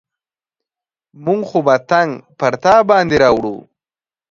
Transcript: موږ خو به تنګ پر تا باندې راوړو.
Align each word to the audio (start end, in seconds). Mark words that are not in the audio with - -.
موږ 1.23 1.41
خو 1.49 1.59
به 1.65 1.75
تنګ 1.89 2.09
پر 2.39 2.53
تا 2.63 2.75
باندې 2.89 3.15
راوړو. 3.23 3.55